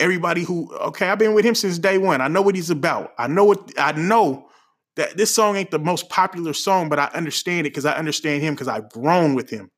everybody 0.00 0.42
who 0.42 0.74
okay, 0.74 1.08
I've 1.08 1.20
been 1.20 1.34
with 1.34 1.44
him 1.44 1.54
since 1.54 1.78
day 1.78 1.98
one. 1.98 2.20
I 2.20 2.26
know 2.26 2.42
what 2.42 2.56
he's 2.56 2.68
about. 2.68 3.12
I 3.16 3.28
know 3.28 3.44
what 3.44 3.70
I 3.78 3.92
know 3.92 4.48
that 4.96 5.16
this 5.16 5.32
song 5.32 5.54
ain't 5.54 5.70
the 5.70 5.78
most 5.78 6.08
popular 6.08 6.52
song, 6.52 6.88
but 6.88 6.98
I 6.98 7.04
understand 7.14 7.68
it 7.68 7.70
because 7.70 7.84
I 7.84 7.92
understand 7.92 8.42
him 8.42 8.54
because 8.54 8.66
I've 8.66 8.90
grown 8.90 9.36
with 9.36 9.48
him. 9.50 9.70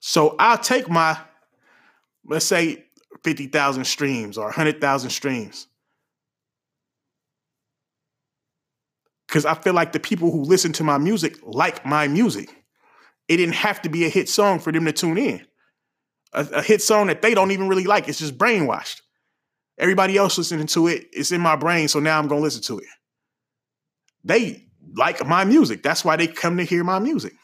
So 0.00 0.36
I'll 0.38 0.58
take 0.58 0.90
my, 0.90 1.18
let's 2.26 2.44
say, 2.44 2.84
50,000 3.24 3.86
streams 3.86 4.36
or 4.36 4.44
100,000 4.44 5.08
streams. 5.08 5.68
Because 9.26 9.46
I 9.46 9.54
feel 9.54 9.72
like 9.72 9.92
the 9.92 10.00
people 10.00 10.30
who 10.30 10.42
listen 10.42 10.74
to 10.74 10.84
my 10.84 10.98
music 10.98 11.38
like 11.42 11.86
my 11.86 12.08
music. 12.08 12.55
It 13.28 13.38
didn't 13.38 13.54
have 13.56 13.82
to 13.82 13.88
be 13.88 14.04
a 14.04 14.08
hit 14.08 14.28
song 14.28 14.60
for 14.60 14.72
them 14.72 14.84
to 14.84 14.92
tune 14.92 15.18
in. 15.18 15.46
A, 16.32 16.46
a 16.54 16.62
hit 16.62 16.82
song 16.82 17.08
that 17.08 17.22
they 17.22 17.34
don't 17.34 17.50
even 17.50 17.68
really 17.68 17.84
like. 17.84 18.08
It's 18.08 18.18
just 18.18 18.38
brainwashed. 18.38 19.02
Everybody 19.78 20.16
else 20.16 20.38
listening 20.38 20.66
to 20.68 20.86
it, 20.86 21.06
it's 21.12 21.32
in 21.32 21.40
my 21.40 21.56
brain, 21.56 21.88
so 21.88 22.00
now 22.00 22.18
I'm 22.18 22.28
gonna 22.28 22.40
listen 22.40 22.62
to 22.62 22.78
it. 22.78 22.86
They 24.24 24.66
like 24.94 25.24
my 25.26 25.44
music. 25.44 25.82
That's 25.82 26.04
why 26.04 26.16
they 26.16 26.26
come 26.26 26.56
to 26.56 26.64
hear 26.64 26.82
my 26.82 26.98
music. 26.98 27.34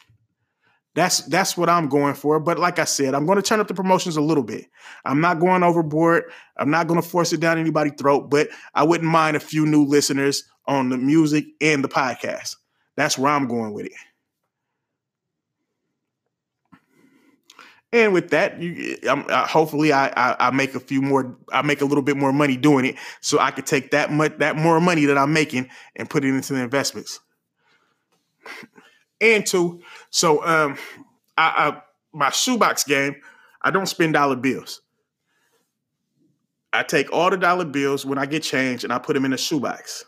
That's 0.94 1.20
that's 1.22 1.56
what 1.56 1.70
I'm 1.70 1.88
going 1.88 2.14
for. 2.14 2.38
But 2.38 2.58
like 2.58 2.78
I 2.78 2.84
said, 2.84 3.14
I'm 3.14 3.24
going 3.24 3.36
to 3.36 3.42
turn 3.42 3.60
up 3.60 3.68
the 3.68 3.74
promotions 3.74 4.16
a 4.16 4.20
little 4.20 4.42
bit. 4.42 4.66
I'm 5.04 5.20
not 5.20 5.40
going 5.40 5.62
overboard. 5.62 6.24
I'm 6.58 6.70
not 6.70 6.86
going 6.86 7.00
to 7.00 7.08
force 7.08 7.32
it 7.32 7.40
down 7.40 7.58
anybody's 7.58 7.94
throat, 7.98 8.28
but 8.28 8.48
I 8.74 8.82
wouldn't 8.82 9.10
mind 9.10 9.36
a 9.36 9.40
few 9.40 9.64
new 9.64 9.84
listeners 9.84 10.44
on 10.66 10.90
the 10.90 10.98
music 10.98 11.46
and 11.60 11.82
the 11.82 11.88
podcast. 11.88 12.56
That's 12.96 13.16
where 13.16 13.32
I'm 13.32 13.48
going 13.48 13.72
with 13.72 13.86
it. 13.86 13.92
And 17.92 18.14
with 18.14 18.30
that, 18.30 18.61
you, 18.61 18.96
uh, 19.06 19.46
hopefully, 19.46 19.92
I, 19.92 20.08
I, 20.08 20.49
I 20.49 20.50
make 20.50 20.75
a 20.75 20.80
few 20.80 21.02
more. 21.02 21.37
I 21.52 21.61
make 21.61 21.82
a 21.82 21.84
little 21.84 22.02
bit 22.02 22.16
more 22.16 22.32
money 22.32 22.56
doing 22.56 22.87
it, 22.87 22.96
so 23.20 23.38
I 23.38 23.50
could 23.50 23.66
take 23.66 23.90
that 23.90 24.11
much 24.11 24.38
that 24.38 24.56
more 24.56 24.80
money 24.80 25.04
that 25.04 25.18
I'm 25.18 25.34
making 25.34 25.68
and 25.94 26.08
put 26.08 26.25
it 26.25 26.28
into 26.28 26.54
the 26.54 26.61
investments. 26.62 27.20
And 29.20 29.46
two, 29.46 29.80
so 30.11 30.44
um, 30.44 30.76
I, 31.38 31.44
I 31.70 31.82
my 32.12 32.30
shoebox 32.30 32.82
game, 32.82 33.14
I 33.62 33.70
don't 33.70 33.87
spend 33.87 34.14
dollar 34.14 34.34
bills. 34.34 34.80
I 36.72 36.82
take 36.82 37.12
all 37.12 37.30
the 37.30 37.37
dollar 37.37 37.64
bills 37.64 38.04
when 38.04 38.18
I 38.18 38.26
get 38.26 38.42
change 38.42 38.82
and 38.82 38.92
I 38.92 38.99
put 38.99 39.14
them 39.14 39.25
in 39.25 39.32
a 39.32 39.38
shoebox. 39.38 40.04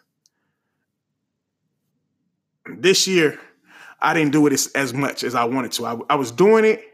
This 2.67 3.07
year, 3.07 3.39
I 4.01 4.15
didn't 4.15 4.33
do 4.33 4.49
it 4.49 4.53
as, 4.53 4.67
as 4.75 4.93
much 4.93 5.23
as 5.23 5.37
I 5.37 5.45
wanted 5.45 5.71
to. 5.73 5.87
I, 5.87 5.97
I 6.11 6.17
was 6.17 6.33
doing 6.33 6.65
it 6.65 6.85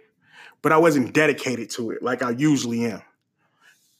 but 0.62 0.72
I 0.72 0.78
wasn't 0.78 1.12
dedicated 1.12 1.70
to 1.70 1.90
it 1.90 2.02
like 2.02 2.22
I 2.22 2.30
usually 2.30 2.84
am. 2.86 3.02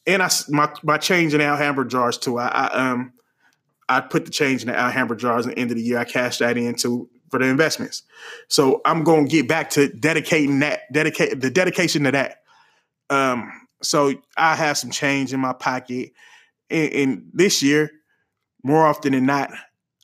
And 0.07 0.23
I 0.23 0.31
my 0.49 0.73
my 0.83 0.99
change 0.99 1.35
in 1.35 1.41
Alhambra 1.41 1.87
jars 1.87 2.19
too. 2.19 2.39
I, 2.39 2.49
I 2.49 2.91
um 2.91 3.13
I 3.89 4.01
put 4.01 4.25
the 4.25 4.31
change 4.31 4.63
in 4.63 4.69
the 4.69 4.79
Alhambra 4.79 5.17
jars 5.17 5.47
at 5.47 5.55
the 5.55 5.61
end 5.61 5.71
of 5.71 5.77
the 5.77 5.83
year. 5.83 5.99
I 5.99 6.05
cashed 6.05 6.41
that 6.41 6.57
into 6.57 7.09
for 7.31 7.39
the 7.39 7.47
investments. 7.47 8.03
So 8.49 8.81
I'm 8.85 9.05
going 9.05 9.27
to 9.27 9.31
get 9.31 9.49
back 9.49 9.71
to 9.71 9.89
dedicating 9.89 10.61
that 10.61 10.93
dedicate 10.93 11.41
the 11.41 11.51
dedication 11.51 12.05
to 12.05 12.13
that. 12.13 12.43
Um 13.09 13.53
so 13.83 14.15
I 14.37 14.57
have 14.57 14.79
some 14.79 14.91
change 14.91 15.33
in 15.33 15.41
my 15.41 15.53
pocket. 15.53 16.13
And, 16.69 16.93
and 16.93 17.31
this 17.33 17.63
year, 17.63 17.91
more 18.63 18.87
often 18.87 19.13
than 19.13 19.27
not, 19.27 19.51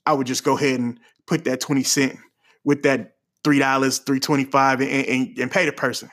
I 0.07 0.15
would 0.15 0.27
just 0.27 0.45
go 0.45 0.57
ahead 0.57 0.81
and 0.81 0.99
put 1.27 1.45
that 1.45 1.61
20 1.61 1.83
cent 1.83 2.19
with 2.65 2.83
that 2.83 3.17
three 3.45 3.59
dollars, 3.59 3.99
three 3.99 4.19
twenty 4.19 4.45
five, 4.45 4.81
and, 4.81 4.91
and, 4.91 5.39
and 5.39 5.51
pay 5.51 5.67
the 5.67 5.73
person 5.73 6.11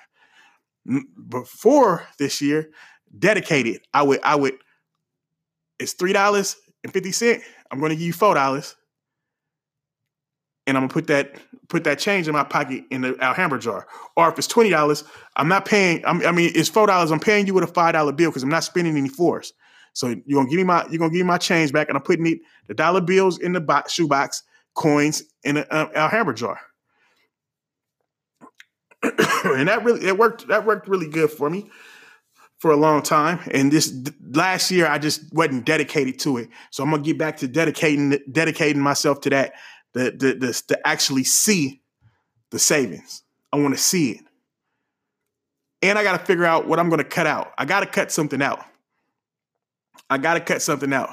before 1.30 2.08
this 2.18 2.42
year, 2.42 2.70
dedicated, 3.18 3.82
I 3.94 4.04
would 4.04 4.20
I 4.24 4.36
would 4.36 4.58
it's 5.80 5.94
three 5.94 6.14
dollars 6.14 6.58
and 6.84 6.92
fifty 6.94 7.12
cent. 7.12 7.44
I'm 7.72 7.80
to 7.80 7.90
give 7.90 8.02
you 8.02 8.14
four 8.14 8.36
dollars, 8.36 8.76
and 10.68 10.78
I'm 10.78 10.84
gonna 10.84 10.94
put 10.94 11.08
that 11.08 11.36
put 11.70 11.84
that 11.86 12.00
change 12.00 12.28
in 12.28 12.34
my 12.34 12.44
pocket 12.44 12.84
in 12.92 13.02
the 13.02 13.18
Alhambra 13.22 13.60
jar. 13.60 13.88
Or 14.16 14.30
if 14.30 14.38
it's 14.38 14.48
twenty 14.48 14.70
dollars, 14.70 15.04
I'm 15.36 15.48
not 15.48 15.66
paying. 15.66 16.06
I'm, 16.06 16.26
i 16.26 16.32
mean, 16.32 16.52
it's 16.56 16.70
four 16.70 16.88
dollars. 16.88 17.12
I'm 17.12 17.20
paying 17.20 17.48
you 17.48 17.54
with 17.54 17.64
a 17.64 17.68
five 17.68 17.94
dollar 17.94 18.12
bill 18.12 18.30
because 18.30 18.44
I'm 18.44 18.50
not 18.50 18.64
spending 18.64 18.98
any 18.98 19.10
fours. 19.10 19.54
So 19.94 20.08
you're 20.08 20.40
gonna 20.40 20.50
give 20.50 20.58
me 20.58 20.64
my 20.64 20.86
you're 20.90 21.00
gonna 21.00 21.12
give 21.12 21.22
me 21.22 21.24
my 21.24 21.38
change 21.38 21.72
back, 21.72 21.90
and 21.90 21.98
I'm 21.98 22.04
putting 22.04 22.26
it 22.28 22.40
the 22.68 22.74
dollar 22.74 23.02
bills 23.02 23.40
in 23.40 23.54
the 23.54 23.62
box, 23.62 23.94
shoebox, 23.94 24.44
coins 24.74 25.24
in 25.44 25.56
the 25.56 25.74
uh, 25.74 25.90
Alhambra 25.96 26.34
jar. 26.34 26.60
and 29.44 29.68
that 29.68 29.84
really 29.84 30.06
it 30.08 30.18
worked. 30.18 30.48
That 30.48 30.66
worked 30.66 30.88
really 30.88 31.10
good 31.10 31.32
for 31.32 31.50
me 31.50 31.70
for 32.60 32.72
a 32.72 32.78
long 32.78 33.02
time. 33.02 33.40
And 33.52 33.72
this 33.72 33.94
last 34.32 34.72
year, 34.72 34.88
I 34.88 34.98
just 34.98 35.34
wasn't 35.34 35.66
dedicated 35.66 36.20
to 36.20 36.38
it. 36.38 36.50
So 36.72 36.84
I'm 36.84 36.92
gonna 36.92 37.04
get 37.04 37.18
back 37.18 37.38
to 37.38 37.48
dedicating 37.48 38.18
dedicating 38.32 38.82
myself 38.82 39.22
to 39.22 39.30
that. 39.32 39.54
The 39.94 40.12
the, 40.12 40.34
the 40.34 40.64
to 40.70 40.88
actually 40.88 41.26
see 41.26 41.82
the 42.52 42.60
savings. 42.60 43.24
I 43.52 43.58
want 43.58 43.76
to 43.76 43.80
see 43.82 44.12
it. 44.12 44.22
And 45.82 46.00
I 46.00 46.04
got 46.04 46.18
to 46.18 46.26
figure 46.26 46.46
out 46.46 46.68
what 46.68 46.80
I'm 46.80 46.90
to 46.90 47.04
cut 47.04 47.28
out. 47.28 47.52
I 47.58 47.66
got 47.66 47.82
to 47.82 47.86
cut 47.86 48.12
something 48.12 48.42
out. 48.42 48.64
I 50.10 50.18
got 50.18 50.36
to 50.36 50.40
cut 50.40 50.62
something 50.62 50.94
out 50.94 51.10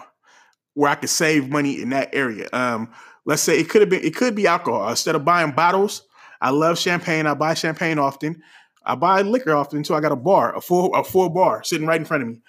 where 0.74 0.90
I 0.90 0.94
could 0.94 1.10
save 1.10 1.50
money 1.50 1.82
in 1.82 1.90
that 1.90 2.14
area. 2.14 2.48
Um, 2.52 2.92
let's 3.26 3.42
say 3.42 3.58
it 3.58 3.68
could 3.68 3.80
have 3.80 3.90
been 3.90 4.04
it 4.04 4.14
could 4.14 4.34
be 4.34 4.46
alcohol. 4.46 4.88
Instead 4.88 5.16
of 5.16 5.24
buying 5.24 5.52
bottles, 5.52 6.02
I 6.40 6.50
love 6.50 6.78
champagne. 6.78 7.26
I 7.26 7.34
buy 7.34 7.54
champagne 7.54 7.98
often. 7.98 8.42
I 8.84 8.94
buy 8.94 9.22
liquor 9.22 9.54
often 9.54 9.82
too. 9.82 9.94
I 9.94 10.00
got 10.00 10.12
a 10.12 10.16
bar, 10.16 10.56
a 10.56 10.60
full 10.60 10.94
a 10.94 11.04
full 11.04 11.28
bar 11.28 11.62
sitting 11.62 11.86
right 11.86 12.00
in 12.00 12.06
front 12.06 12.22
of 12.22 12.28
me. 12.30 12.40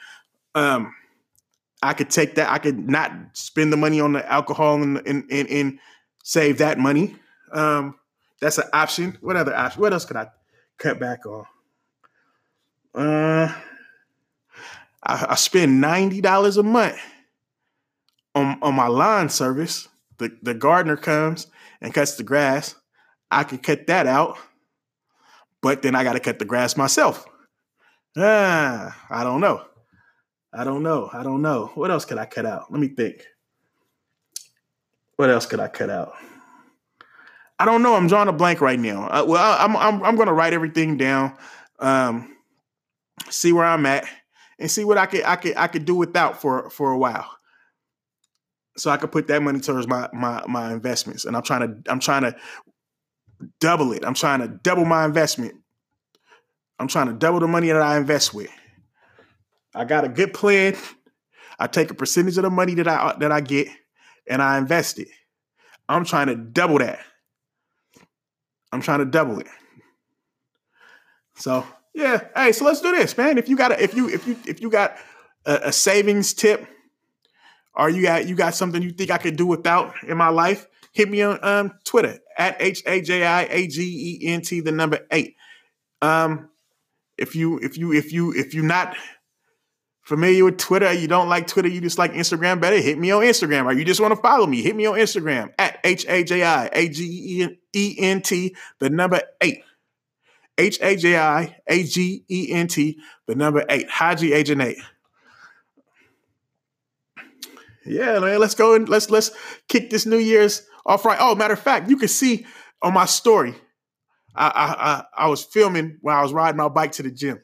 Um, 0.56 0.94
I 1.84 1.94
could 1.94 2.10
take 2.10 2.36
that. 2.36 2.50
I 2.50 2.58
could 2.58 2.90
not 2.90 3.12
spend 3.34 3.74
the 3.74 3.78
money 3.78 4.00
on 4.00 4.14
the 4.14 4.32
alcohol 4.32 4.82
and 4.82 4.98
and 5.06 5.26
and, 5.30 5.50
and 5.50 5.80
save 6.24 6.60
that 6.60 6.80
money. 6.80 7.16
Um, 7.52 7.96
that's 8.40 8.58
an 8.58 8.70
option. 8.72 9.18
What 9.22 9.36
other 9.36 9.56
option? 9.56 9.82
What 9.82 9.94
else 9.94 10.06
could 10.06 10.18
I 10.18 10.28
cut 10.78 11.00
back 11.00 11.26
on? 11.26 11.46
Uh, 12.94 13.54
I, 15.04 15.26
I 15.30 15.36
spend 15.36 15.82
ninety 15.82 16.22
dollars 16.22 16.58
a 16.58 16.64
month 16.64 16.98
on 18.36 18.58
on 18.62 18.76
my 18.76 18.88
lawn 18.88 19.30
service. 19.30 19.90
The 20.18 20.38
the 20.42 20.54
gardener 20.54 20.98
comes 20.98 21.48
and 21.82 21.94
cuts 21.94 22.16
the 22.16 22.24
grass. 22.24 22.76
I 23.32 23.44
could 23.44 23.64
cut 23.64 23.88
that 23.88 24.08
out, 24.08 24.38
but 25.62 25.82
then 25.82 25.96
I 25.96 26.04
got 26.04 26.14
to 26.14 26.20
cut 26.20 26.40
the 26.40 26.46
grass 26.46 26.76
myself. 26.76 27.26
Ah, 28.18 28.96
I 29.10 29.24
don't 29.24 29.40
know. 29.40 29.64
I 30.54 30.66
don't 30.66 30.84
know. 30.84 31.10
I 31.14 31.24
don't 31.24 31.42
know. 31.42 31.72
What 31.76 31.92
else 31.92 32.04
could 32.04 32.18
I 32.18 32.26
cut 32.26 32.46
out? 32.46 32.72
Let 32.72 32.82
me 32.82 32.90
think. 32.90 33.26
What 35.16 35.30
else 35.30 35.46
could 35.46 35.60
I 35.60 35.70
cut 35.70 35.90
out? 35.90 36.14
I 37.58 37.66
don't 37.66 37.84
know. 37.84 37.96
I'm 37.96 38.08
drawing 38.08 38.28
a 38.28 38.34
blank 38.34 38.60
right 38.60 38.80
now. 38.80 39.08
Uh, 39.08 39.24
well, 39.26 39.56
I'm 39.60 39.78
I'm 39.78 40.04
I'm 40.04 40.16
going 40.16 40.28
to 40.28 40.34
write 40.34 40.54
everything 40.54 40.98
down, 40.98 41.38
um, 41.80 42.36
see 43.30 43.54
where 43.54 43.66
I'm 43.66 43.86
at, 43.86 44.06
and 44.60 44.70
see 44.70 44.84
what 44.84 44.98
I 44.98 45.06
could 45.06 45.24
I 45.24 45.36
could 45.36 45.56
I 45.56 45.68
could 45.68 45.86
do 45.86 45.96
without 45.96 46.42
for 46.42 46.70
for 46.72 46.92
a 46.92 46.98
while. 46.98 47.30
So 48.78 48.90
I 48.90 48.98
could 48.98 49.12
put 49.12 49.28
that 49.28 49.44
money 49.44 49.60
towards 49.60 49.88
my 49.88 50.10
my 50.12 50.44
my 50.48 50.74
investments, 50.74 51.26
and 51.26 51.38
I'm 51.38 51.44
trying 51.44 51.62
to 51.62 51.92
I'm 51.92 52.00
trying 52.00 52.24
to 52.24 52.36
double 53.60 53.92
it. 53.94 54.06
I'm 54.06 54.14
trying 54.14 54.40
to 54.40 54.48
double 54.48 54.86
my 54.86 55.06
investment. 55.06 55.56
I'm 56.80 56.88
trying 56.88 57.08
to 57.08 57.14
double 57.14 57.40
the 57.40 57.48
money 57.48 57.68
that 57.68 57.82
I 57.82 57.98
invest 57.98 58.34
with. 58.34 58.50
I 59.76 59.86
got 59.86 60.04
a 60.04 60.10
good 60.10 60.34
plan. 60.34 60.76
I 61.60 61.68
take 61.68 61.92
a 61.92 61.94
percentage 61.94 62.38
of 62.38 62.44
the 62.44 62.50
money 62.50 62.74
that 62.76 62.88
I 62.88 63.16
that 63.20 63.32
I 63.32 63.42
get 63.42 63.68
and 64.28 64.42
I 64.42 64.58
invest 64.58 65.00
it. 65.00 65.10
I'm 65.88 66.06
trying 66.06 66.28
to 66.28 66.36
double 66.36 66.80
that. 66.80 67.00
I'm 68.72 68.82
trying 68.82 69.00
to 69.00 69.06
double 69.06 69.40
it. 69.40 69.48
So 71.36 71.66
yeah, 71.94 72.28
hey, 72.36 72.52
so 72.52 72.66
let's 72.66 72.82
do 72.82 72.92
this, 72.92 73.18
man. 73.18 73.38
If 73.38 73.50
you 73.50 73.58
got 73.58 73.72
a, 73.72 73.84
if 73.84 73.94
you 73.94 74.10
if 74.10 74.26
you 74.28 74.38
if 74.48 74.62
you 74.62 74.70
got 74.70 74.98
a, 75.46 75.60
a 75.66 75.72
savings 75.72 76.34
tip, 76.34 76.66
or 77.76 77.90
you 77.90 78.02
got 78.02 78.28
you 78.28 78.36
got 78.36 78.56
something 78.56 78.82
you 78.82 78.92
think 78.92 79.12
I 79.12 79.18
could 79.18 79.36
do 79.36 79.46
without 79.46 79.94
in 80.04 80.18
my 80.18 80.30
life, 80.30 80.68
hit 80.94 81.10
me 81.10 81.22
on 81.22 81.40
um, 81.44 81.74
Twitter 81.84 82.20
at 82.42 82.60
H 82.60 82.82
A 82.88 83.02
J 83.02 83.24
I 83.24 83.44
A 83.44 83.68
G 83.68 84.20
E 84.22 84.28
N 84.28 84.42
T 84.42 84.62
the 84.62 84.72
number 84.72 85.00
eight. 85.12 85.36
Um, 86.02 86.50
if 87.18 87.36
you 87.36 87.60
if 87.60 87.78
you 87.78 87.94
if 87.94 88.12
you 88.12 88.34
if 88.34 88.56
you're 88.56 88.64
not 88.64 88.98
familiar 90.02 90.44
with 90.44 90.58
Twitter, 90.58 90.92
you 90.92 91.08
don't 91.08 91.30
like 91.30 91.46
Twitter, 91.46 91.70
you 91.70 91.80
just 91.80 92.00
like 92.00 92.14
Instagram 92.14 92.60
better, 92.60 92.78
hit 92.78 92.98
me 92.98 93.12
on 93.12 93.22
Instagram. 93.22 93.66
Or 93.66 93.74
you 93.74 93.86
just 93.86 94.02
want 94.02 94.16
to 94.16 94.20
follow 94.20 94.48
me, 94.48 94.64
hit 94.64 94.76
me 94.76 94.88
on 94.88 94.96
Instagram 94.96 95.54
at 95.60 95.80
H 95.84 96.06
A 96.10 96.24
J 96.24 96.44
I 96.44 96.70
A 96.74 96.90
G 96.90 97.60
E 97.76 97.96
N 98.00 98.22
T 98.22 98.56
the 98.80 98.90
number 98.90 99.22
eight. 99.40 99.64
H 100.58 100.80
A 100.82 100.96
J 100.96 101.18
I 101.18 101.58
A 101.68 101.84
G 101.84 102.26
E 102.28 102.52
N 102.52 102.68
T 102.68 103.00
the 103.28 103.36
number 103.36 103.64
eight. 103.70 103.88
Haji 103.88 104.34
Agent 104.34 104.62
eight. 104.62 104.78
Yeah, 107.86 108.20
man. 108.20 108.40
Let's 108.40 108.56
go 108.56 108.74
and 108.74 108.90
let's 108.90 109.12
let's 109.12 109.32
kick 109.68 109.92
this 109.92 110.06
New 110.08 110.18
Year's 110.18 110.68
off 110.86 111.06
right. 111.06 111.18
Oh, 111.20 111.36
matter 111.36 111.54
of 111.54 111.60
fact, 111.60 111.90
you 111.90 111.98
can 111.98 112.08
see 112.08 112.46
on 112.82 112.94
my 112.94 113.06
story. 113.06 113.56
I 114.36 115.04
I 115.16 115.26
I, 115.26 115.28
was 115.28 115.44
filming 115.44 115.98
while 116.02 116.18
I 116.18 116.22
was 116.22 116.34
riding 116.34 116.58
my 116.58 116.70
bike 116.70 116.94
to 116.94 117.04
the 117.04 117.12
gym. 117.12 117.42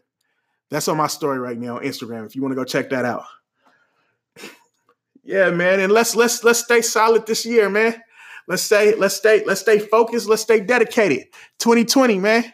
That's 0.69 0.87
on 0.87 0.97
my 0.97 1.07
story 1.07 1.39
right 1.39 1.57
now 1.57 1.77
on 1.77 1.83
Instagram. 1.83 2.25
If 2.25 2.35
you 2.35 2.41
want 2.41 2.51
to 2.51 2.55
go 2.55 2.63
check 2.63 2.89
that 2.91 3.05
out. 3.05 3.23
Yeah, 5.23 5.51
man. 5.51 5.81
And 5.81 5.91
let's 5.91 6.15
let's 6.15 6.43
let's 6.43 6.59
stay 6.59 6.81
solid 6.81 7.27
this 7.27 7.45
year, 7.45 7.69
man. 7.69 8.01
Let's 8.47 8.63
stay, 8.63 8.95
let's 8.95 9.15
stay, 9.15 9.43
let's 9.45 9.59
stay 9.59 9.77
focused, 9.77 10.29
let's 10.29 10.41
stay 10.41 10.61
dedicated. 10.61 11.25
2020, 11.59 12.17
man. 12.19 12.53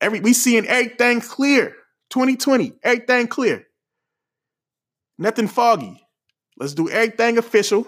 Every 0.00 0.20
we 0.20 0.32
seeing 0.32 0.66
everything 0.66 1.20
clear. 1.20 1.74
2020, 2.10 2.74
everything 2.84 3.26
clear. 3.26 3.66
Nothing 5.18 5.48
foggy. 5.48 6.00
Let's 6.56 6.74
do 6.74 6.88
everything 6.88 7.38
official. 7.38 7.86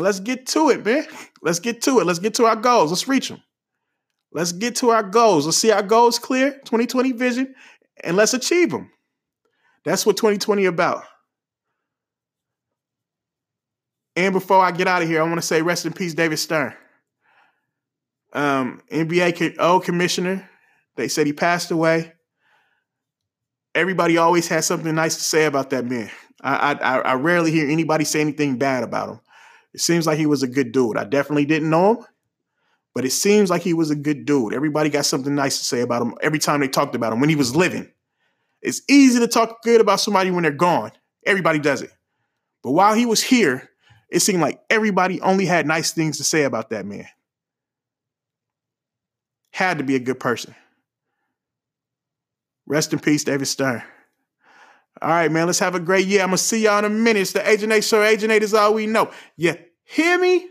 And 0.00 0.06
let's 0.06 0.18
get 0.18 0.46
to 0.46 0.70
it, 0.70 0.82
man. 0.82 1.04
Let's 1.42 1.58
get 1.58 1.82
to 1.82 2.00
it. 2.00 2.06
Let's 2.06 2.20
get 2.20 2.32
to 2.36 2.46
our 2.46 2.56
goals. 2.56 2.90
Let's 2.90 3.06
reach 3.06 3.28
them. 3.28 3.42
Let's 4.32 4.50
get 4.50 4.76
to 4.76 4.88
our 4.88 5.02
goals. 5.02 5.44
Let's 5.44 5.58
see 5.58 5.70
our 5.70 5.82
goals 5.82 6.18
clear, 6.18 6.52
2020 6.52 7.12
vision, 7.12 7.54
and 8.02 8.16
let's 8.16 8.32
achieve 8.32 8.70
them. 8.70 8.90
That's 9.84 10.06
what 10.06 10.16
2020 10.16 10.64
about. 10.64 11.04
And 14.16 14.32
before 14.32 14.64
I 14.64 14.70
get 14.70 14.88
out 14.88 15.02
of 15.02 15.08
here, 15.08 15.20
I 15.20 15.24
want 15.24 15.36
to 15.36 15.46
say 15.46 15.60
rest 15.60 15.84
in 15.84 15.92
peace, 15.92 16.14
David 16.14 16.38
Stern. 16.38 16.74
Um, 18.32 18.80
NBA 18.90 19.56
old 19.58 19.84
commissioner. 19.84 20.48
They 20.96 21.08
said 21.08 21.26
he 21.26 21.34
passed 21.34 21.70
away. 21.70 22.14
Everybody 23.74 24.16
always 24.16 24.48
has 24.48 24.64
something 24.64 24.94
nice 24.94 25.16
to 25.16 25.22
say 25.22 25.44
about 25.44 25.68
that 25.70 25.84
man. 25.84 26.10
I, 26.42 26.72
I 26.72 26.98
I 27.00 27.14
rarely 27.16 27.50
hear 27.50 27.68
anybody 27.68 28.04
say 28.04 28.22
anything 28.22 28.56
bad 28.56 28.82
about 28.82 29.10
him. 29.10 29.20
It 29.72 29.80
seems 29.80 30.06
like 30.06 30.18
he 30.18 30.26
was 30.26 30.42
a 30.42 30.48
good 30.48 30.72
dude. 30.72 30.96
I 30.96 31.04
definitely 31.04 31.44
didn't 31.44 31.70
know 31.70 31.94
him, 31.94 32.04
but 32.94 33.04
it 33.04 33.12
seems 33.12 33.50
like 33.50 33.62
he 33.62 33.74
was 33.74 33.90
a 33.90 33.96
good 33.96 34.24
dude. 34.24 34.52
Everybody 34.52 34.90
got 34.90 35.06
something 35.06 35.34
nice 35.34 35.58
to 35.58 35.64
say 35.64 35.80
about 35.80 36.02
him 36.02 36.14
every 36.22 36.38
time 36.38 36.60
they 36.60 36.68
talked 36.68 36.94
about 36.94 37.12
him 37.12 37.20
when 37.20 37.28
he 37.30 37.36
was 37.36 37.54
living. 37.54 37.90
It's 38.62 38.82
easy 38.88 39.20
to 39.20 39.28
talk 39.28 39.62
good 39.62 39.80
about 39.80 40.00
somebody 40.00 40.30
when 40.30 40.42
they're 40.42 40.52
gone. 40.52 40.92
Everybody 41.24 41.58
does 41.58 41.82
it. 41.82 41.92
But 42.62 42.72
while 42.72 42.94
he 42.94 43.06
was 43.06 43.22
here, 43.22 43.70
it 44.10 44.20
seemed 44.20 44.40
like 44.40 44.60
everybody 44.68 45.20
only 45.20 45.46
had 45.46 45.66
nice 45.66 45.92
things 45.92 46.18
to 46.18 46.24
say 46.24 46.42
about 46.42 46.70
that 46.70 46.84
man. 46.84 47.06
Had 49.52 49.78
to 49.78 49.84
be 49.84 49.96
a 49.96 50.00
good 50.00 50.20
person. 50.20 50.54
Rest 52.66 52.92
in 52.92 52.98
peace, 52.98 53.24
David 53.24 53.46
Stern. 53.46 53.82
All 55.02 55.08
right, 55.08 55.30
man, 55.30 55.46
let's 55.46 55.58
have 55.60 55.74
a 55.74 55.80
great 55.80 56.06
year. 56.06 56.20
I'm 56.20 56.28
to 56.30 56.38
see 56.38 56.64
y'all 56.64 56.78
in 56.80 56.84
a 56.84 56.90
minute. 56.90 57.20
It's 57.20 57.32
the 57.32 57.48
Agent 57.48 57.72
8 57.72 57.82
Show. 57.82 58.02
Agent 58.02 58.32
8 58.32 58.42
is 58.42 58.54
all 58.54 58.74
we 58.74 58.86
know. 58.86 59.10
You 59.36 59.56
hear 59.84 60.18
me? 60.18 60.48